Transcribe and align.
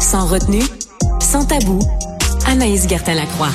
Sans 0.00 0.26
retenue, 0.26 0.62
sans 1.20 1.44
tabou, 1.44 1.78
Anaïs 2.46 2.86
Gertin-Lacroix. 2.88 3.50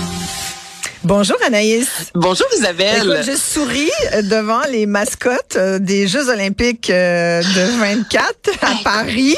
Bonjour 1.04 1.36
Anaïs. 1.46 1.88
Bonjour 2.16 2.48
Isabelle. 2.58 2.98
Écoute, 3.04 3.24
je 3.26 3.36
souris 3.36 3.92
devant 4.24 4.62
les 4.70 4.86
mascottes 4.86 5.58
euh, 5.58 5.78
des 5.80 6.08
Jeux 6.08 6.30
olympiques 6.30 6.90
euh, 6.90 7.42
de 7.42 7.80
24 7.80 8.34
à 8.62 8.72
Paris. 8.84 9.36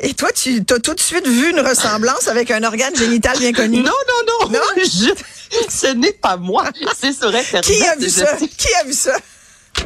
Et 0.00 0.14
toi, 0.14 0.30
tu 0.32 0.62
as 0.70 0.78
tout 0.78 0.94
de 0.94 1.00
suite 1.00 1.26
vu 1.28 1.50
une 1.50 1.60
ressemblance 1.60 2.26
avec 2.28 2.50
un 2.50 2.62
organe 2.62 2.96
génital 2.96 3.38
bien 3.38 3.52
connu. 3.52 3.78
Non, 3.82 3.90
non, 3.92 4.48
non. 4.48 4.50
Non? 4.52 4.60
Je- 4.82 5.14
ce 5.68 5.88
n'est 5.88 6.12
pas 6.12 6.36
moi. 6.38 6.64
C'est 6.98 7.12
sur 7.12 7.28
Internet. 7.28 7.64
Qui 7.64 7.84
a 7.84 7.96
vu 7.96 8.04
Je 8.04 8.08
ça? 8.10 8.36
Qui 8.38 8.68
a 8.80 8.84
vu 8.86 8.92
ça? 8.94 9.16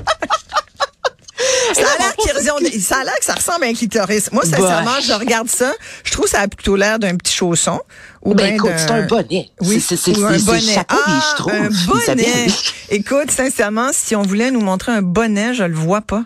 Ça 1.74 1.80
a 1.82 1.98
l'air 1.98 2.16
qu'ils 2.16 2.82
ça 2.82 2.96
a 3.00 3.04
l'air 3.04 3.18
que 3.18 3.24
ça 3.24 3.34
ressemble 3.34 3.64
à 3.64 3.68
un 3.68 3.72
clitoris. 3.74 4.30
Moi, 4.32 4.44
sincèrement, 4.44 4.84
Bah. 4.84 5.00
je 5.06 5.12
regarde 5.12 5.48
ça, 5.48 5.72
je 6.04 6.12
trouve 6.12 6.24
que 6.26 6.30
ça 6.30 6.40
a 6.40 6.48
plutôt 6.48 6.76
l'air 6.76 6.98
d'un 6.98 7.16
petit 7.16 7.34
chausson. 7.34 7.80
Ou 8.22 8.34
Ben 8.34 8.46
bien 8.46 8.54
écoute, 8.56 8.70
c'est 8.76 8.90
un 8.90 9.06
bonnet. 9.06 9.48
Oui, 9.60 9.80
C'est- 9.80 10.08
un 10.08 10.38
bonnet. 10.38 10.60
chapeau 10.74 10.96
ah, 11.06 11.22
un 11.52 11.68
bonnet. 11.86 12.46
Écoute, 12.90 13.30
sincèrement, 13.30 13.90
si 13.92 14.16
on 14.16 14.22
voulait 14.22 14.50
nous 14.50 14.60
montrer 14.60 14.92
un 14.92 15.02
bonnet, 15.02 15.54
je 15.54 15.64
le 15.64 15.74
vois 15.74 16.00
pas. 16.00 16.24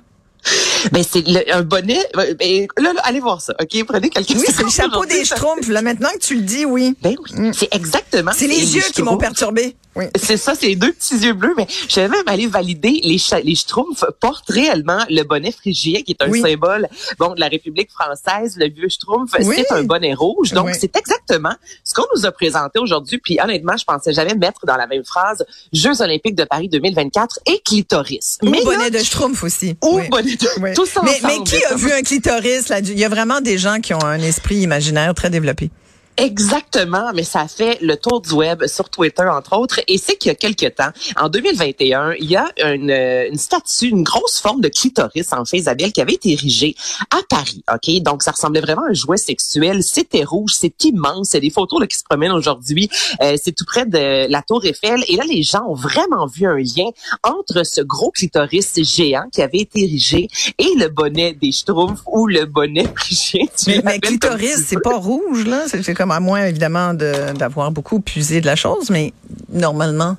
Ben 0.91 1.05
c'est 1.09 1.23
un 1.53 1.63
bonnet. 1.63 2.01
Ben, 2.15 2.67
là, 2.79 2.93
là, 2.95 3.01
allez 3.05 3.21
voir 3.21 3.41
ça. 3.41 3.55
Ok, 3.61 3.85
prenez 3.87 4.09
quelques 4.11 4.31
Oui, 4.31 4.45
c'est 4.47 4.63
le 4.65 4.69
chapeau 4.71 5.05
des 5.07 5.25
schtroumpfs. 5.25 5.69
Là, 5.69 5.83
maintenant 5.83 6.09
que 6.15 6.19
tu 6.19 6.35
le 6.35 6.41
dis, 6.43 6.65
oui. 6.65 6.97
Ben 7.01 7.15
oui, 7.23 7.51
c'est 7.57 7.73
exactement. 7.73 8.33
C'est 8.37 8.49
les 8.49 8.75
yeux 8.75 8.83
qui 8.93 9.03
m'ont 9.03 9.19
perturbé. 9.19 9.77
Oui. 9.95 10.07
C'est 10.17 10.37
ça, 10.39 10.55
c'est 10.55 10.69
les 10.69 10.77
deux 10.77 10.93
petits 10.93 11.17
yeux 11.19 11.35
bleus, 11.35 11.53
mais 11.57 11.67
je 11.89 11.97
vais 12.01 12.09
même 12.09 12.23
aller 12.27 12.47
valider 12.47 13.01
les, 13.05 13.21
les 13.45 13.55
schtroumpfs 13.55 14.05
portent 14.21 14.49
réellement 14.49 15.01
le 15.11 15.23
bonnet 15.23 15.53
phrygien, 15.53 16.01
qui 16.03 16.13
est 16.13 16.23
un 16.23 16.31
Oui. 16.31 16.41
symbole 16.41 16.89
bon 17.19 17.35
de 17.35 17.41
la 17.41 17.49
République 17.49 17.91
française. 17.91 18.57
Le 18.57 18.69
vieux 18.71 18.89
schtroumpf, 18.89 19.33
Oui. 19.41 19.55
c'est 19.57 19.71
un 19.73 19.83
bonnet 19.85 20.15
rouge. 20.15 20.53
Donc, 20.53 20.71
c'est 20.79 20.97
exactement 20.97 21.55
ce 21.85 21.93
qu'on 21.95 22.07
nous 22.17 22.25
a 22.25 22.33
présenté 22.33 22.79
aujourd'hui. 22.79 23.19
Puis 23.19 23.39
honnêtement, 23.43 23.77
je 23.77 23.85
pensais 23.85 24.13
jamais 24.13 24.35
mettre 24.35 24.65
dans 24.67 24.77
la 24.77 24.87
même 24.87 25.05
phrase 25.05 25.45
Jeux 25.73 26.01
olympiques 26.01 26.37
de 26.37 26.45
Paris 26.45 26.69
2024 26.69 27.41
et 27.47 27.61
clitoris. 27.65 28.39
Ou 28.43 28.49
mais 28.49 28.63
bonnet 28.65 28.85
là, 28.85 28.91
de 28.91 28.99
schtroumpf 28.99 29.43
aussi. 29.45 29.77
ou 29.85 30.01
bonnet 30.11 30.37
de... 30.37 30.75
Tout 30.75 30.87
ça 30.87 31.03
mais, 31.05 31.19
mais 31.23 31.33
ensemble, 31.35 31.49
qui 31.49 31.63
a 31.65 31.75
vu 31.75 31.93
un 31.93 32.03
clitoris 32.03 32.69
là? 32.69 32.79
Il 32.81 32.99
y 32.99 33.05
a 33.05 33.09
vraiment 33.09 33.41
des 33.41 33.59
gens 33.59 33.81
qui 33.81 33.93
ont 33.95 34.05
un 34.05 34.21
esprit 34.21 34.57
imaginaire 34.57 35.15
très 35.15 35.29
développé. 35.31 35.71
Exactement, 36.19 37.11
mais 37.15 37.25
ça 37.25 37.49
fait 37.49 37.79
le 37.81 37.97
tour 37.97 38.21
du 38.21 38.33
web 38.33 38.67
sur 38.67 38.91
Twitter, 38.91 39.25
entre 39.25 39.59
autres. 39.59 39.81
Et 39.89 39.97
c'est 39.97 40.17
qu'il 40.17 40.29
y 40.29 40.33
a 40.33 40.35
quelques 40.35 40.75
temps, 40.75 40.91
en 41.17 41.31
2021, 41.31 42.15
il 42.19 42.31
y 42.31 42.37
a 42.37 42.49
une, 42.75 42.91
euh, 42.91 43.29
une 43.31 43.39
statue, 43.39 43.87
une 43.87 44.03
grosse 44.03 44.39
forme 44.39 44.61
de 44.61 44.69
clitoris, 44.69 45.33
en 45.33 45.47
fait, 45.47 45.57
Isabelle, 45.57 45.91
qui 45.91 46.03
avait 46.03 46.13
été 46.13 46.33
érigée 46.33 46.75
à 47.11 47.21
Paris. 47.31 47.65
OK? 47.73 48.03
Donc, 48.03 48.23
ça 48.23 48.33
ressemblait 48.33 48.61
vraiment 48.61 48.83
à 48.83 48.91
un 48.91 48.93
jouet 48.93 49.17
sexuel. 49.17 49.83
C'était 49.83 50.23
rouge, 50.23 50.53
c'est 50.55 50.85
immense. 50.85 51.31
Il 51.33 51.35
y 51.35 51.37
a 51.39 51.41
des 51.41 51.51
photos 51.51 51.81
là, 51.81 51.87
qui 51.87 51.97
se 51.97 52.05
promènent 52.05 52.33
aujourd'hui. 52.33 52.91
Euh, 53.23 53.37
c'est 53.43 53.53
tout 53.53 53.65
près 53.65 53.87
de 53.87 54.31
la 54.31 54.43
Tour 54.43 54.65
Eiffel. 54.67 55.03
Et 55.09 55.17
là, 55.17 55.25
les 55.27 55.43
gens 55.43 55.65
ont 55.67 55.75
vraiment 55.75 56.27
vu 56.27 56.47
un 56.47 56.59
lien 56.59 56.91
entre 57.23 57.65
ce 57.65 57.81
gros 57.81 58.11
clitoris 58.11 58.75
géant 58.83 59.29
qui 59.33 59.41
avait 59.41 59.61
été 59.61 59.85
érigé 59.85 60.29
et 60.59 60.69
le 60.77 60.89
bonnet 60.89 61.33
des 61.33 61.53
Schtroumpfs 61.53 62.03
ou 62.07 62.27
le 62.27 62.45
bonnet 62.45 62.85
phrygien. 62.97 63.47
Tu 63.57 63.71
Mais, 63.71 63.83
mais 63.83 63.99
clitoris, 63.99 64.65
c'est 64.67 64.83
pas 64.83 64.99
rouge 64.99 65.47
là. 65.47 65.65
C'est 65.69 65.95
comme 66.03 66.11
à 66.11 66.19
moins 66.19 66.47
évidemment 66.47 66.95
de- 66.95 67.33
d'avoir 67.39 67.71
beaucoup 67.71 68.01
puisé 68.01 68.41
de 68.41 68.47
la 68.47 68.57
chose, 68.57 68.91
mais 68.91 69.13
normalement. 69.53 70.17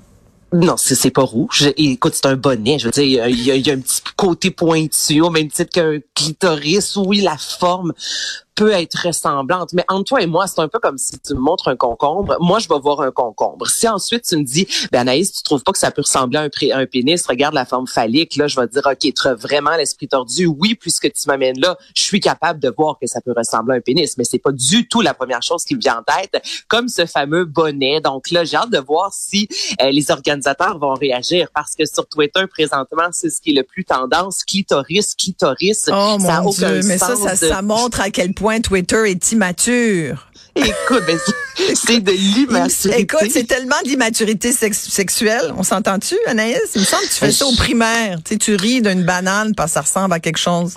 Non, 0.53 0.75
c'est 0.77 1.09
pas 1.09 1.23
rouge. 1.23 1.73
Écoute, 1.75 2.13
c'est 2.15 2.27
un 2.27 2.37
bonnet. 2.37 2.79
Je 2.79 2.85
veux 2.85 2.91
dire, 2.91 3.27
il 3.27 3.37
y 3.41 3.59
y 3.59 3.69
a 3.69 3.73
un 3.73 3.79
petit 3.79 4.01
côté 4.15 4.49
pointu, 4.49 5.19
au 5.19 5.29
même 5.29 5.49
titre 5.49 5.71
qu'un 5.73 5.97
clitoris. 6.15 6.95
Oui, 6.95 7.19
la 7.19 7.35
forme 7.37 7.91
peut 8.55 8.71
être 8.71 9.07
ressemblante. 9.07 9.73
Mais 9.73 9.83
entre 9.87 10.03
toi 10.05 10.21
et 10.21 10.27
moi, 10.27 10.47
c'est 10.47 10.59
un 10.61 10.67
peu 10.67 10.79
comme 10.79 10.97
si 10.97 11.17
tu 11.19 11.33
me 11.33 11.39
montres 11.39 11.67
un 11.67 11.75
concombre. 11.75 12.35
Moi, 12.39 12.59
je 12.59 12.67
vais 12.69 12.79
voir 12.79 13.01
un 13.01 13.11
concombre. 13.11 13.67
Si 13.67 13.87
ensuite 13.87 14.25
tu 14.25 14.37
me 14.37 14.43
dis, 14.43 14.67
ben 14.91 14.99
Anaïs, 15.01 15.31
tu 15.31 15.43
trouves 15.43 15.63
pas 15.63 15.71
que 15.71 15.79
ça 15.79 15.91
peut 15.91 16.01
ressembler 16.03 16.37
à 16.37 16.41
un, 16.41 16.49
pré- 16.49 16.71
un 16.71 16.85
pénis, 16.85 17.25
regarde 17.25 17.53
la 17.55 17.65
forme 17.65 17.87
phallique, 17.87 18.35
là, 18.35 18.47
je 18.47 18.59
vais 18.59 18.67
te 18.67 18.73
dire, 18.73 18.83
OK, 18.85 18.99
tu 19.13 19.27
as 19.27 19.33
vraiment 19.35 19.75
l'esprit 19.75 20.07
tordu. 20.07 20.45
Oui, 20.45 20.75
puisque 20.75 21.11
tu 21.11 21.23
m'amènes 21.27 21.59
là, 21.59 21.77
je 21.95 22.01
suis 22.03 22.19
capable 22.19 22.59
de 22.59 22.73
voir 22.77 22.97
que 22.99 23.07
ça 23.07 23.21
peut 23.21 23.33
ressembler 23.35 23.75
à 23.75 23.77
un 23.77 23.81
pénis. 23.81 24.17
Mais 24.17 24.23
c'est 24.23 24.39
pas 24.39 24.51
du 24.51 24.87
tout 24.87 25.01
la 25.01 25.13
première 25.13 25.41
chose 25.41 25.63
qui 25.63 25.75
me 25.75 25.79
vient 25.81 25.99
en 25.99 26.03
tête, 26.03 26.41
comme 26.67 26.87
ce 26.89 27.05
fameux 27.05 27.45
bonnet. 27.45 28.01
Donc 28.01 28.29
là, 28.31 28.43
j'ai 28.43 28.57
hâte 28.57 28.69
de 28.71 28.79
voir 28.79 29.11
si 29.13 29.47
euh, 29.81 29.89
les 29.89 30.11
organisateurs 30.11 30.77
vont 30.79 30.93
réagir 30.93 31.47
parce 31.55 31.75
que 31.75 31.85
sur 31.85 32.07
Twitter, 32.07 32.45
présentement, 32.47 33.07
c'est 33.11 33.29
ce 33.29 33.41
qui 33.41 33.51
est 33.51 33.55
le 33.55 33.63
plus 33.63 33.83
tendance. 33.85 34.43
Clitoris, 34.43 35.15
clitoris. 35.15 35.89
Oh 35.91 36.17
ça 36.19 36.41
mon 36.41 36.49
aucun 36.49 36.71
Dieu, 36.79 36.81
mais 36.87 36.97
ça, 36.97 37.15
ça, 37.15 37.31
de- 37.31 37.51
ça 37.51 37.61
montre 37.61 37.99
à 38.01 38.09
quel 38.11 38.33
point 38.33 38.42
Twitter 38.61 39.03
est 39.09 39.31
immature. 39.31 40.27
Écoute, 40.55 41.03
ben, 41.07 41.17
c'est- 41.57 41.75
c'est 41.75 41.99
de 41.99 42.11
l'immaturité. 42.11 43.01
Écoute, 43.01 43.27
c'est 43.31 43.47
tellement 43.47 43.81
d'immaturité 43.83 44.51
sex- 44.51 44.87
sexuelle. 44.89 45.51
On 45.57 45.63
s'entend-tu, 45.63 46.15
Anaïs? 46.27 46.59
Il 46.75 46.81
me 46.81 46.85
semble 46.85 47.03
que 47.03 47.09
tu 47.09 47.15
fais 47.15 47.31
ça 47.31 47.45
au 47.47 47.55
primaire. 47.55 48.19
Tu 48.23 48.33
sais, 48.33 48.37
tu 48.37 48.55
ris 48.55 48.81
d'une 48.81 49.03
banane 49.03 49.55
parce 49.55 49.71
que 49.71 49.73
ça 49.75 49.81
ressemble 49.81 50.13
à 50.13 50.19
quelque 50.19 50.37
chose. 50.37 50.75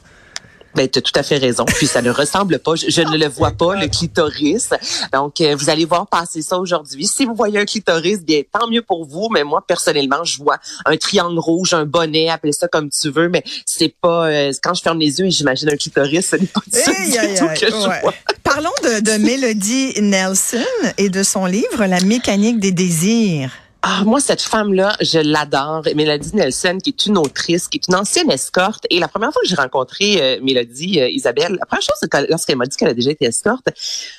Ben, 0.77 0.89
tu 0.89 0.99
as 0.99 1.03
tout 1.03 1.13
à 1.15 1.23
fait 1.23 1.39
raison. 1.39 1.65
Puis 1.65 1.87
ça 1.87 2.03
ne 2.03 2.11
ressemble 2.11 2.59
pas. 2.59 2.75
Je, 2.75 2.91
je 2.91 3.01
ne 3.01 3.17
le 3.17 3.29
vois 3.29 3.53
pas, 3.53 3.75
le 3.77 3.89
clitoris. 3.89 4.71
Donc, 5.13 5.41
euh, 5.41 5.57
vous 5.57 5.71
allez 5.71 5.85
voir 5.85 6.07
passer 6.07 6.43
ça 6.43 6.59
aujourd'hui. 6.59 7.07
Si 7.07 7.25
vous 7.25 7.35
voyez 7.35 7.59
un 7.59 7.65
clitoris, 7.65 8.21
bien, 8.23 8.43
tant 8.53 8.69
mieux 8.69 8.83
pour 8.83 9.07
vous. 9.07 9.29
Mais 9.33 9.43
moi, 9.43 9.65
personnellement, 9.67 10.23
je 10.25 10.39
vois 10.39 10.59
un 10.85 10.97
triangle 10.97 11.39
rouge, 11.39 11.75
un 11.75 11.87
bonnet, 11.87 12.29
appelle 12.29 12.55
ça 12.55 12.69
comme 12.69 12.91
tu 12.91 13.11
veux. 13.11 13.29
Mais 13.29 13.43
c'est 13.65 13.95
pas... 14.01 14.27
euh, 14.29 14.53
quand 14.63 14.75
je 14.75 14.83
ferme 14.83 14.99
les 14.99 15.19
yeux 15.19 15.27
et 15.27 15.31
j'imagine 15.31 15.71
un 15.71 15.77
clitoris, 15.77 16.27
ce 16.31 16.37
n'est 16.37 16.47
pas 16.47 16.61
ça 16.71 16.91
Aïe, 16.91 17.11
du 17.11 17.39
tout 17.39 17.45
aïe, 17.47 17.59
que 17.59 17.67
je 17.67 17.89
ouais. 17.89 18.01
vois. 18.03 18.15
Parlons 18.45 18.71
de, 18.85 19.01
de 19.01 19.19
Mélodie 19.25 19.95
Nelson 20.01 20.59
et 20.99 21.09
de 21.09 21.23
son 21.23 21.47
livre 21.47 21.87
La 21.87 22.01
mécanique 22.01 22.61
des 22.61 22.73
désirs. 22.73 23.51
Ah, 23.89 24.03
moi, 24.05 24.19
cette 24.19 24.43
femme-là, 24.43 24.97
je 25.01 25.21
l'adore. 25.21 25.83
Mélodie 25.95 26.35
Nelson, 26.35 26.79
qui 26.83 26.91
est 26.91 27.07
une 27.07 27.17
autrice, 27.17 27.69
qui 27.69 27.79
est 27.79 27.87
une 27.87 27.95
ancienne 27.95 28.33
escorte. 28.33 28.85
Et 28.91 28.99
la 28.99 29.07
première 29.07 29.33
fois 29.33 29.41
que 29.43 29.49
j'ai 29.49 29.55
rencontré 29.55 30.21
euh, 30.21 30.41
Mélodie, 30.43 31.01
euh, 31.01 31.09
Isabelle, 31.09 31.57
la 31.57 31.67
première 31.67 31.83
chose, 31.83 31.95
c'est 32.01 32.11
que 32.11 32.29
lorsqu'elle 32.29 32.57
m'a 32.57 32.67
dit 32.67 32.77
qu'elle 32.77 32.89
a 32.89 32.95
déjà 32.95 33.13
été 33.13 33.27
escorte, 33.27 33.69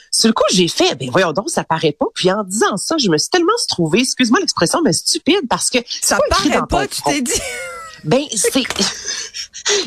sur 0.10 0.30
le 0.30 0.34
coup, 0.34 0.46
j'ai 0.54 0.70
fait, 0.70 0.96
ben 0.96 1.10
voyons 1.12 1.34
donc, 1.34 1.50
ça 1.50 1.66
paraît 1.66 1.92
pas. 1.92 2.06
Puis 2.16 2.32
en 2.32 2.46
disant 2.46 2.78
ça, 2.78 2.96
je 2.98 3.10
me 3.10 3.18
suis 3.18 3.30
tellement 3.30 3.52
trouvée, 3.68 4.00
excuse-moi 4.00 4.40
l'expression, 4.40 4.82
mais 4.82 4.94
stupide, 4.94 5.42
parce 5.50 5.70
que 5.70 5.80
Ça 6.02 6.18
paraît 6.30 6.62
pas, 6.70 6.88
tu 6.88 7.02
t'es 7.02 7.22
dit. 7.22 7.34
Ben, 8.04 8.24
c'est... 8.34 8.64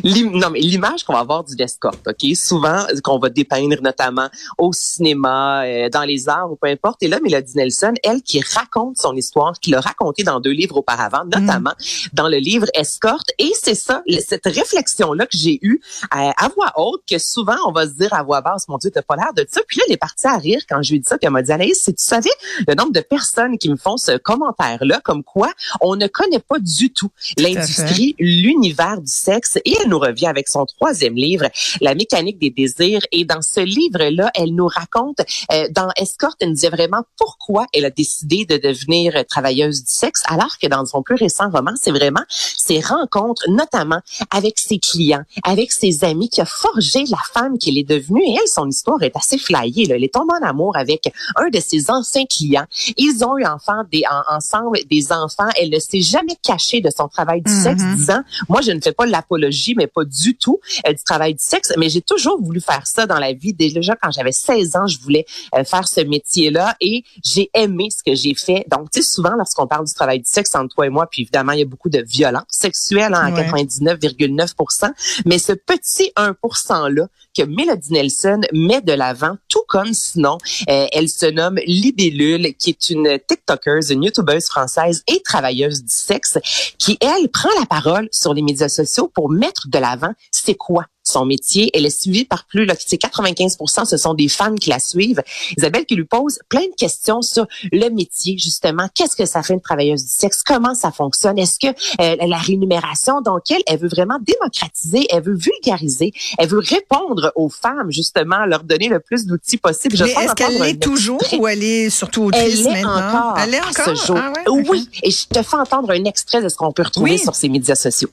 Non, 0.05 0.51
mais 0.51 0.61
l'image 0.61 1.05
qu'on 1.05 1.15
va 1.15 1.21
avoir 1.21 1.45
du 1.45 1.55
escorte, 1.59 2.07
OK? 2.07 2.37
Souvent, 2.37 2.87
qu'on 3.03 3.19
va 3.19 3.31
dépeindre 3.31 3.81
notamment 3.83 4.29
au 4.59 4.73
cinéma, 4.73 5.65
euh, 5.65 5.89
dans 5.89 6.05
les 6.05 6.29
arts 6.29 6.51
ou 6.53 6.57
peu 6.57 6.69
importe. 6.69 7.03
Et 7.03 7.09
là, 7.09 7.19
Mélodie 7.21 7.57
Nelson, 7.57 7.95
elle 8.03 8.23
qui 8.23 8.41
raconte 8.41 8.99
son 8.99 9.17
histoire, 9.17 9.59
qui 9.61 9.71
l'a 9.71 9.81
racontée 9.81 10.23
dans 10.23 10.41
deux 10.41 10.51
livres 10.51 10.77
auparavant, 10.77 11.25
notamment 11.25 11.73
dans 12.13 12.29
le 12.29 12.39
livre 12.39 12.67
Escorte. 12.75 13.31
Et 13.39 13.51
c'est 13.61 13.75
ça, 13.75 14.03
cette 14.27 14.47
réflexion-là 14.47 15.27
que 15.27 15.37
j'ai 15.37 15.59
eue 15.63 15.81
à, 16.11 16.33
à 16.37 16.49
voix 16.49 16.73
haute, 16.77 17.03
que 17.11 17.19
souvent 17.19 17.57
on 17.67 17.73
va 17.73 17.87
se 17.87 17.93
dire 17.93 18.13
à 18.13 18.23
voix 18.23 18.41
basse, 18.41 18.69
mon 18.69 18.79
Dieu, 18.79 18.91
t'as 18.91 19.03
pas 19.03 19.17
l'air 19.17 19.33
de 19.35 19.47
ça. 19.49 19.61
Puis 19.67 19.79
là, 19.79 19.85
elle 19.89 19.95
est 19.95 19.99
partie 19.99 20.27
à 20.27 20.37
rire 20.37 20.63
quand 20.69 20.83
je 20.83 20.91
lui 20.91 20.97
ai 20.97 21.01
dit 21.01 21.09
ça. 21.09 21.17
Puis 21.19 21.27
elle 21.27 21.33
m'a 21.33 21.43
dit, 21.43 21.53
Anaïs, 21.53 21.83
si 21.83 21.95
tu 21.95 22.05
savais 22.05 22.31
le 22.67 22.75
nombre 22.75 22.93
de 22.93 23.01
personnes 23.01 23.59
qui 23.59 23.71
me 23.71 23.77
font 23.77 23.97
ce 23.97 24.17
commentaire-là, 24.17 25.01
comme 25.03 25.23
quoi 25.23 25.53
on 25.81 25.97
ne 25.97 26.07
connaît 26.07 26.41
pas 26.41 26.59
du 26.59 26.93
tout 26.93 27.11
l'industrie, 27.37 28.00
l'univers 28.19 29.01
du 29.01 29.11
sexe. 29.11 29.59
Et 29.65 29.75
elle 29.81 29.89
nous 29.89 29.99
revient 29.99 30.27
avec 30.27 30.49
son 30.49 30.65
troisième 30.67 31.15
livre, 31.15 31.47
La 31.81 31.95
mécanique 31.95 32.39
des 32.39 32.51
désirs. 32.51 33.03
Et 33.13 33.25
dans 33.25 33.43
ce 33.43 33.61
livre-là, 33.61 34.31
elle 34.35 34.55
nous 34.55 34.67
raconte, 34.67 35.21
euh, 35.53 35.69
dans 35.71 35.89
Escorte, 35.97 36.37
elle 36.41 36.49
nous 36.49 36.55
disait 36.55 36.69
vraiment 36.71 37.03
pourquoi 37.19 37.67
elle 37.73 37.85
a 37.85 37.91
décidé 37.91 38.45
de 38.45 38.57
devenir 38.57 39.25
travailleuse 39.29 39.85
du 39.85 39.93
sexe, 39.93 40.23
alors 40.27 40.57
que 40.61 40.67
dans 40.67 40.85
son 40.87 41.03
plus 41.03 41.17
récent 41.17 41.51
roman, 41.51 41.73
c'est 41.81 41.91
vraiment 41.91 42.25
ses 42.29 42.81
rencontres, 42.81 43.45
notamment 43.49 44.01
avec 44.31 44.59
ses 44.59 44.79
clients, 44.79 45.23
avec 45.45 45.73
ses 45.73 46.05
amis, 46.05 46.29
qui 46.29 46.41
a 46.41 46.45
forgé 46.45 47.05
la 47.09 47.19
femme 47.33 47.59
qu'elle 47.59 47.79
est 47.79 47.89
devenue. 47.89 48.23
Et 48.25 48.33
elle, 48.41 48.49
son 48.49 48.69
histoire 48.69 49.03
est 49.03 49.17
assez 49.17 49.39
flyée. 49.39 49.87
Là. 49.87 49.97
Elle 49.97 50.05
est 50.05 50.15
tombée 50.15 50.35
en 50.41 50.47
amour 50.47 50.77
avec 50.77 51.13
un 51.37 51.49
de 51.49 51.61
ses 51.61 51.91
anciens 51.91 52.25
clients. 52.27 52.67
Ils 52.97 53.25
ont 53.25 53.37
eu 53.39 53.45
enfant, 53.45 53.83
des, 53.91 54.03
en- 54.11 54.37
ensemble 54.37 54.79
des 54.91 55.13
enfants. 55.13 55.49
Elle 55.57 55.71
ne 55.71 55.79
s'est 55.79 56.01
jamais 56.01 56.37
cachée 56.43 56.81
de 56.81 56.91
son 56.97 57.09
travail 57.09 57.43
du 57.43 57.53
sexe, 57.53 57.83
Mhm. 57.97 58.25
moi, 58.49 58.61
je 58.61 58.73
ne 58.73 58.81
fais 58.81 58.93
pas 58.93 59.07
l'apologie, 59.07 59.75
mais 59.77 59.87
pas 59.87 60.05
du 60.05 60.37
tout 60.37 60.61
euh, 60.87 60.93
du 60.93 61.03
travail 61.03 61.35
du 61.35 61.43
sexe, 61.43 61.73
mais 61.77 61.89
j'ai 61.89 62.03
toujours 62.03 62.41
voulu 62.41 62.61
faire 62.61 62.87
ça 62.87 63.07
dans 63.07 63.19
la 63.19 63.33
vie. 63.33 63.53
Déjà, 63.53 63.97
quand 63.97 64.11
j'avais 64.11 64.33
16 64.33 64.77
ans, 64.77 64.87
je 64.87 64.99
voulais 65.01 65.27
euh, 65.55 65.65
faire 65.65 65.87
ce 65.89 66.01
métier-là 66.01 66.77
et 66.81 67.05
j'ai 67.25 67.51
aimé 67.55 67.89
ce 67.91 68.03
que 68.03 68.15
j'ai 68.17 68.35
fait. 68.35 68.65
Donc, 68.71 68.91
tu 68.91 69.03
sais, 69.03 69.09
souvent, 69.09 69.35
lorsqu'on 69.37 69.67
parle 69.67 69.87
du 69.87 69.95
travail 69.95 70.19
du 70.19 70.29
sexe 70.29 70.55
entre 70.55 70.75
toi 70.75 70.87
et 70.87 70.91
moi, 70.91 71.07
puis 71.11 71.23
évidemment, 71.23 71.53
il 71.53 71.61
y 71.61 71.63
a 71.63 71.67
beaucoup 71.67 71.91
de 71.91 72.01
violence 72.01 72.45
sexuelle 72.49 73.15
hein, 73.15 73.27
à 73.27 73.31
Ouais. 73.31 73.65
99,9 73.65 74.93
mais 75.27 75.39
ce 75.39 75.53
petit 75.53 76.13
1 76.17 76.35
%-là 76.43 77.07
que 77.37 77.43
Mélodie 77.43 77.93
Nelson 77.93 78.41
met 78.53 78.81
de 78.81 78.93
l'avant, 78.93 79.37
tout 79.49 79.63
comme 79.69 79.93
sinon, 79.93 80.39
euh, 80.69 80.87
elle 80.93 81.09
se 81.09 81.27
nomme 81.27 81.59
Libellule, 81.67 82.55
qui 82.59 82.71
est 82.71 82.91
une 82.91 83.19
TikTokeuse, 83.27 83.91
une 83.91 84.05
YouTubeuse 84.05 84.47
française 84.47 85.03
et 85.07 85.23
travailleuse 85.23 85.83
du 85.83 85.95
sexe, 85.95 86.39
qui, 86.79 86.99
elle, 87.01 87.29
prend 87.29 87.51
la 87.59 87.67
parole 87.67 87.80
sur 88.11 88.35
les 88.35 88.43
médias 88.43 88.69
sociaux 88.69 89.11
pour 89.13 89.31
mettre 89.31 89.69
de 89.69 89.79
l'avant 89.79 90.13
c'est 90.31 90.55
quoi? 90.55 90.87
Son 91.11 91.25
métier. 91.25 91.71
Elle 91.75 91.87
est 91.87 92.01
suivie 92.01 92.25
par 92.25 92.45
plus, 92.45 92.65
là, 92.65 92.75
c'est 92.79 92.99
95 92.99 93.57
ce 93.85 93.97
sont 93.97 94.15
des 94.15 94.29
femmes 94.29 94.59
qui 94.59 94.71
la 94.71 94.79
suivent. 94.79 95.23
Isabelle 95.57 95.85
qui 95.85 95.95
lui 95.95 96.05
pose 96.05 96.39
plein 96.49 96.63
de 96.63 96.75
questions 96.77 97.23
sur 97.23 97.47
le 97.73 97.89
métier, 97.91 98.39
justement. 98.39 98.89
Qu'est-ce 98.95 99.17
que 99.17 99.27
ça 99.27 99.43
fait 99.43 99.55
une 99.55 99.61
travailleuse 99.61 100.05
du 100.05 100.11
sexe? 100.11 100.43
Comment 100.45 100.75
ça 100.75 100.91
fonctionne? 100.91 101.39
Est-ce 101.39 101.59
que 101.59 101.69
euh, 102.01 102.17
la 102.27 102.37
rémunération, 102.39 103.21
donc 103.21 103.43
elle, 103.51 103.63
elle 103.67 103.79
veut 103.79 103.89
vraiment 103.89 104.19
démocratiser, 104.21 105.07
elle 105.11 105.23
veut 105.23 105.37
vulgariser, 105.37 106.13
elle 106.39 106.49
veut 106.49 106.61
répondre 106.61 107.33
aux 107.35 107.49
femmes, 107.49 107.91
justement, 107.91 108.47
leur 108.47 108.63
donner 108.63 108.89
le 108.89 109.01
plus 109.01 109.27
d'outils 109.27 109.59
possible. 109.59 109.97
Mais 110.01 110.11
est-ce 110.11 110.35
qu'elle 110.35 110.59
l'est 110.61 110.81
toujours 110.81 111.21
ou 111.39 111.47
elle 111.47 111.63
est 111.63 111.91
surtout 111.91 112.25
autrice 112.25 112.61
elle 112.61 112.73
maintenant? 112.73 113.31
Encore 113.31 113.39
elle 113.39 113.55
est 113.55 113.61
encore? 113.61 113.97
ce 113.97 114.07
jour. 114.07 114.19
Ah 114.19 114.33
ouais, 114.51 114.63
Oui, 114.69 114.89
et 115.03 115.11
je 115.11 115.27
te 115.27 115.43
fais 115.43 115.57
entendre 115.57 115.91
un 115.91 116.05
extrait 116.05 116.43
de 116.43 116.49
ce 116.49 116.57
qu'on 116.57 116.73
peut 116.73 116.83
retrouver 116.83 117.19
sur 117.19 117.35
ses 117.35 117.49
médias 117.49 117.75
sociaux. 117.75 118.11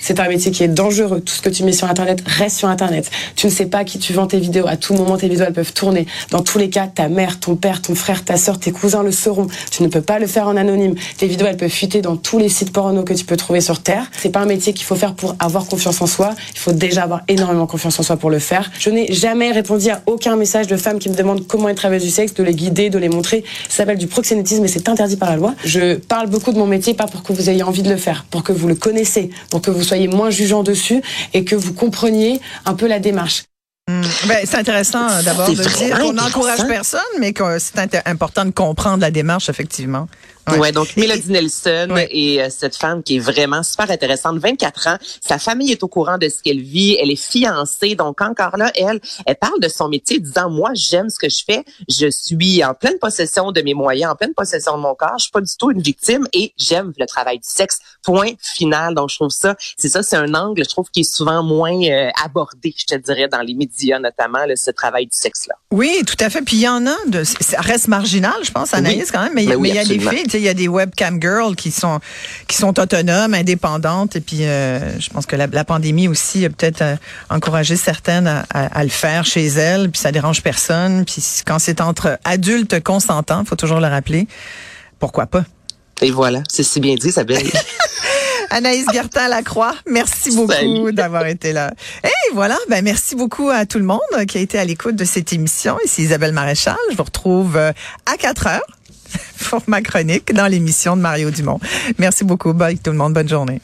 C'est 0.00 0.20
un 0.20 0.28
métier 0.28 0.50
qui 0.50 0.62
est 0.62 0.68
dangereux. 0.68 1.20
Tout 1.20 1.34
ce 1.34 1.42
que 1.42 1.50
tu 1.50 1.64
mets 1.64 1.72
sur 1.72 1.88
Internet 1.88 2.22
reste 2.26 2.58
sur 2.58 2.68
Internet. 2.68 3.10
Tu 3.36 3.46
ne 3.46 3.52
sais 3.52 3.66
pas 3.66 3.84
qui 3.84 3.98
tu 3.98 4.12
vends 4.12 4.26
tes 4.26 4.38
vidéos. 4.38 4.66
À 4.66 4.76
tout 4.76 4.94
moment, 4.94 5.16
tes 5.16 5.28
vidéos, 5.28 5.46
elles 5.46 5.52
peuvent 5.52 5.72
tourner. 5.72 6.06
Dans 6.30 6.42
tous 6.42 6.58
les 6.58 6.70
cas, 6.70 6.86
ta 6.86 7.08
mère, 7.08 7.40
ton 7.40 7.56
père, 7.56 7.82
ton 7.82 7.94
frère, 7.94 8.24
ta 8.24 8.36
soeur, 8.36 8.58
tes 8.58 8.72
cousins 8.72 9.02
le 9.02 9.12
sauront. 9.12 9.46
Tu 9.70 9.82
ne 9.82 9.88
peux 9.88 10.00
pas 10.00 10.18
le 10.18 10.26
faire 10.26 10.46
en 10.48 10.56
anonyme. 10.56 10.94
Tes 11.16 11.26
vidéos, 11.26 11.46
elles 11.46 11.56
peuvent 11.56 11.70
fuiter 11.70 12.00
dans 12.02 12.16
tous 12.16 12.38
les 12.38 12.48
sites 12.48 12.72
porno 12.72 13.02
que 13.04 13.14
tu 13.14 13.24
peux 13.24 13.36
trouver 13.36 13.60
sur 13.60 13.82
Terre. 13.82 14.10
C'est 14.18 14.30
pas 14.30 14.40
un 14.40 14.46
métier 14.46 14.72
qu'il 14.72 14.86
faut 14.86 14.96
faire 14.96 15.14
pour 15.14 15.36
avoir 15.38 15.66
confiance 15.66 16.00
en 16.00 16.06
soi. 16.06 16.34
Il 16.52 16.58
faut 16.58 16.72
déjà 16.72 17.02
avoir 17.02 17.22
énormément 17.28 17.66
confiance 17.66 17.98
en 17.98 18.02
soi 18.02 18.16
pour 18.16 18.30
le 18.30 18.38
faire. 18.38 18.70
Je 18.78 18.90
n'ai 18.90 19.12
jamais 19.12 19.52
répondu 19.52 19.88
à 19.90 20.02
aucun 20.06 20.36
message 20.36 20.66
de 20.66 20.76
femmes 20.76 20.98
qui 20.98 21.08
me 21.08 21.14
demandent 21.14 21.46
comment 21.46 21.68
être 21.68 21.76
travailleuse 21.76 22.04
du 22.04 22.10
sexe, 22.10 22.34
de 22.34 22.42
les 22.42 22.54
guider, 22.54 22.90
de 22.90 22.98
les 22.98 23.08
montrer. 23.08 23.44
Ça 23.68 23.78
s'appelle 23.78 23.98
du 23.98 24.06
proxénétisme 24.06 24.64
et 24.64 24.68
c'est 24.68 24.88
interdit 24.88 25.16
par 25.16 25.30
la 25.30 25.36
loi. 25.36 25.54
Je 25.64 25.96
parle 25.96 26.28
beaucoup 26.28 26.52
de 26.52 26.58
mon 26.58 26.66
métier, 26.66 26.94
pas 26.94 27.06
pour 27.06 27.22
que 27.22 27.32
vous 27.32 27.50
ayez 27.50 27.62
envie 27.62 27.82
de 27.82 27.90
le 27.90 27.96
faire, 27.96 28.24
pour 28.30 28.42
que 28.42 28.52
vous 28.52 28.68
le 28.68 28.74
connaissez, 28.74 29.30
pour 29.50 29.60
que 29.62 29.70
vous 29.72 29.82
soyez 29.82 30.08
moins 30.08 30.30
jugeant 30.30 30.62
dessus 30.62 31.02
et 31.32 31.44
que 31.44 31.54
vous 31.54 31.72
compreniez 31.72 32.40
un 32.64 32.74
peu 32.74 32.86
la 32.86 32.98
démarche. 32.98 33.44
Hmm. 33.90 34.02
Ben, 34.28 34.38
c'est 34.44 34.58
intéressant 34.58 35.22
d'abord 35.22 35.48
de 35.48 35.54
dire 35.54 35.98
qu'on 35.98 36.12
n'encourage 36.12 36.66
personne, 36.68 37.00
mais 37.18 37.32
que 37.32 37.58
c'est 37.58 37.78
important 38.06 38.44
de 38.44 38.50
comprendre 38.50 39.00
la 39.00 39.10
démarche, 39.10 39.48
effectivement. 39.48 40.06
Ouais. 40.48 40.72
donc 40.72 40.96
Mélodie 40.96 41.30
Nelson 41.30 41.94
et 42.10 42.42
euh, 42.42 42.48
cette 42.50 42.76
femme 42.76 43.02
qui 43.02 43.16
est 43.16 43.20
vraiment 43.20 43.62
super 43.62 43.90
intéressante, 43.90 44.38
24 44.38 44.88
ans. 44.88 44.96
Sa 45.20 45.38
famille 45.38 45.72
est 45.72 45.82
au 45.82 45.88
courant 45.88 46.18
de 46.18 46.28
ce 46.28 46.42
qu'elle 46.42 46.60
vit. 46.60 46.96
Elle 47.00 47.10
est 47.10 47.22
fiancée, 47.22 47.94
donc 47.94 48.20
encore 48.20 48.56
là, 48.56 48.70
elle, 48.74 49.00
elle 49.26 49.36
parle 49.36 49.60
de 49.60 49.68
son 49.68 49.88
métier, 49.88 50.18
disant 50.18 50.50
moi 50.50 50.70
j'aime 50.74 51.10
ce 51.10 51.18
que 51.18 51.28
je 51.28 51.44
fais, 51.46 51.64
je 51.88 52.10
suis 52.10 52.64
en 52.64 52.74
pleine 52.74 52.98
possession 52.98 53.52
de 53.52 53.62
mes 53.62 53.74
moyens, 53.74 54.12
en 54.12 54.16
pleine 54.16 54.34
possession 54.34 54.76
de 54.76 54.82
mon 54.82 54.94
corps, 54.94 55.18
je 55.18 55.24
suis 55.24 55.30
pas 55.30 55.40
du 55.40 55.52
tout 55.56 55.70
une 55.70 55.82
victime 55.82 56.26
et 56.32 56.52
j'aime 56.56 56.92
le 56.98 57.06
travail 57.06 57.38
du 57.38 57.48
sexe. 57.48 57.78
Point 58.02 58.32
final. 58.40 58.94
Donc 58.94 59.10
je 59.10 59.16
trouve 59.16 59.30
ça, 59.30 59.56
c'est 59.76 59.88
ça, 59.88 60.02
c'est 60.02 60.16
un 60.16 60.34
angle, 60.34 60.64
je 60.64 60.68
trouve 60.68 60.90
qui 60.90 61.00
est 61.00 61.14
souvent 61.14 61.42
moins 61.42 61.80
euh, 61.84 62.10
abordé, 62.22 62.74
je 62.76 62.84
te 62.84 62.94
dirais, 62.96 63.28
dans 63.28 63.42
les 63.42 63.54
médias 63.54 64.00
notamment, 64.00 64.44
là, 64.44 64.56
ce 64.56 64.70
travail 64.70 65.06
du 65.06 65.16
sexe 65.16 65.46
là. 65.46 65.54
Oui, 65.70 66.02
tout 66.06 66.16
à 66.18 66.30
fait. 66.30 66.42
Puis 66.42 66.56
il 66.56 66.62
y 66.62 66.68
en 66.68 66.86
a, 66.86 66.96
de, 67.06 67.22
ça 67.24 67.60
reste 67.60 67.88
marginal, 67.88 68.34
je 68.42 68.50
pense, 68.50 68.74
Anaïs 68.74 69.10
quand 69.10 69.22
même, 69.22 69.34
mais, 69.34 69.46
ben 69.46 69.64
il 69.64 69.74
y 69.74 69.78
a 69.78 69.84
des 69.84 70.00
filles 70.00 70.31
il 70.38 70.42
y 70.42 70.48
a 70.48 70.54
des 70.54 70.68
webcam 70.68 71.20
girls 71.20 71.56
qui 71.56 71.70
sont 71.70 72.00
qui 72.48 72.56
sont 72.56 72.78
autonomes, 72.78 73.34
indépendantes. 73.34 74.16
Et 74.16 74.20
puis, 74.20 74.44
euh, 74.44 74.98
je 74.98 75.08
pense 75.10 75.26
que 75.26 75.36
la, 75.36 75.64
pandémie 75.64 76.08
aussi 76.08 76.44
a 76.44 76.50
peut-être 76.50 76.82
euh, 76.82 76.96
encouragé 77.30 77.76
certaines 77.76 78.44
à, 78.50 78.82
le 78.82 78.90
faire 78.90 79.24
chez 79.24 79.46
elles. 79.46 79.90
Puis 79.90 80.00
ça 80.00 80.12
dérange 80.12 80.42
personne. 80.42 81.04
Puis 81.04 81.22
quand 81.46 81.58
c'est 81.58 81.80
entre 81.80 82.18
adultes 82.24 82.82
consentants, 82.82 83.44
faut 83.44 83.56
toujours 83.56 83.80
le 83.80 83.88
rappeler. 83.88 84.26
Pourquoi 84.98 85.26
pas? 85.26 85.44
Et 86.00 86.10
voilà, 86.10 86.42
c'est 86.50 86.64
si 86.64 86.80
bien 86.80 86.94
dit, 86.96 87.08
Isabelle. 87.08 87.46
Anaïs 88.50 88.84
Gertin-Lacroix, 88.92 89.74
merci 89.86 90.36
beaucoup 90.36 90.92
d'avoir 90.92 91.26
été 91.26 91.54
là. 91.54 91.72
Et 92.04 92.34
voilà, 92.34 92.58
ben 92.68 92.84
merci 92.84 93.14
beaucoup 93.14 93.48
à 93.48 93.64
tout 93.64 93.78
le 93.78 93.84
monde 93.84 94.00
qui 94.28 94.36
a 94.36 94.40
été 94.42 94.58
à 94.58 94.64
l'écoute 94.64 94.94
de 94.94 95.04
cette 95.04 95.32
émission. 95.32 95.78
Ici 95.86 96.02
Isabelle 96.02 96.32
Maréchal. 96.32 96.76
Je 96.90 96.96
vous 96.96 97.02
retrouve 97.02 97.56
euh, 97.56 97.72
à 98.04 98.18
4 98.18 98.46
heures 98.48 98.66
pour 99.48 99.62
ma 99.66 99.80
chronique 99.80 100.32
dans 100.34 100.46
l'émission 100.46 100.96
de 100.96 101.02
Mario 101.02 101.30
Dumont. 101.30 101.60
Merci 101.98 102.24
beaucoup. 102.24 102.52
Bye 102.52 102.78
tout 102.78 102.90
le 102.90 102.96
monde. 102.96 103.14
Bonne 103.14 103.28
journée. 103.28 103.62